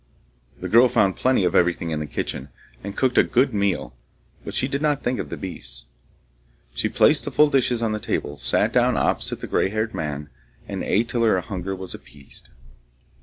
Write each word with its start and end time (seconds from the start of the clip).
The 0.59 0.67
girl 0.67 0.87
found 0.87 1.15
plenty 1.15 1.43
of 1.43 1.53
everything 1.53 1.91
in 1.91 1.99
the 1.99 2.07
kitchen, 2.07 2.49
and 2.83 2.97
cooked 2.97 3.19
a 3.19 3.23
good 3.23 3.53
meal, 3.53 3.95
but 4.43 4.55
she 4.55 4.67
did 4.67 4.81
not 4.81 5.03
think 5.03 5.19
of 5.19 5.29
the 5.29 5.37
beasts. 5.37 5.85
She 6.73 6.89
placed 6.89 7.23
the 7.25 7.31
full 7.31 7.51
dishes 7.51 7.83
on 7.83 7.91
the 7.91 7.99
table, 7.99 8.39
sat 8.39 8.73
down 8.73 8.97
opposite 8.97 9.41
the 9.41 9.45
gray 9.47 9.69
haired 9.69 9.93
man, 9.93 10.31
and 10.67 10.83
ate 10.83 11.07
till 11.07 11.21
her 11.23 11.39
hunger 11.39 11.75
was 11.75 11.93
appeased. 11.93 12.49